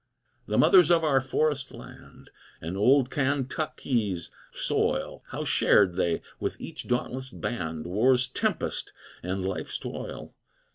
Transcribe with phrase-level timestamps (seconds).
[0.47, 2.31] The Mothers of our Forest Land!
[2.59, 8.93] On old Kan tuc kee's soil, How shared they, with each dauntless band, War's tempest
[9.21, 10.33] and Life's toil!